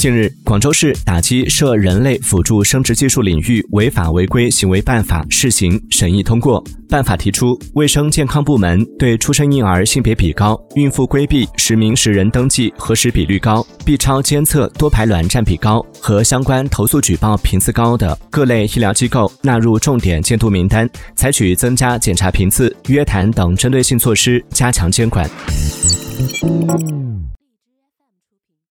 [0.00, 6.64] 近日，广州市打击涉人类辅助生殖技术领域违法违规行为办法试行审议通过。
[6.88, 25.28] 办法提出，卫生健康部门对出生婴儿性别比高、孕妇规避实名实人登记核实比率高、B 超监测多排卵占比高和相关投诉举报频次高的各类医疗机构纳入重点监督名单，采取增加检查频次、约谈等针对性措施加强监管。